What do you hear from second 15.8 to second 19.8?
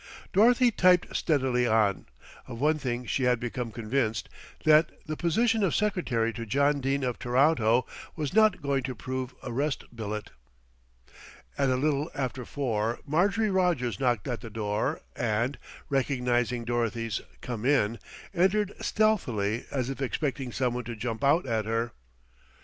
recognising Dorothy's "Come in," entered stealthily